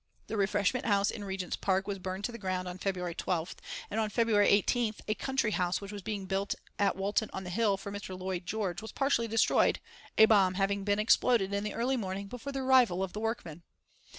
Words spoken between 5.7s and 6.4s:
which was being